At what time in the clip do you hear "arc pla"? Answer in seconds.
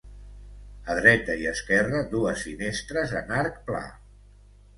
3.43-3.85